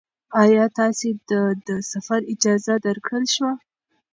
ایا 0.41 0.65
تاسې 0.77 1.09
ته 1.27 1.39
د 1.67 1.69
سفر 1.91 2.19
اجازه 2.33 2.75
درکړل 2.85 3.25
شوه؟ 3.35 3.51